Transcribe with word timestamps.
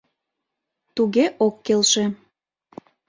Туге 0.95 1.25
ок 1.45 1.55
келше. 1.65 2.05